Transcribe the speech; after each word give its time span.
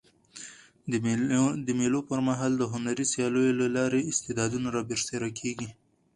د 1.67 1.69
مېلو 1.79 1.99
پر 2.09 2.19
مهال 2.27 2.51
د 2.57 2.63
هنري 2.73 3.05
سیالیو 3.11 3.57
له 3.61 3.67
لاري 3.75 4.01
استعدادونه 4.11 4.67
رابرسېره 4.77 5.29
کېږي. 5.39 5.69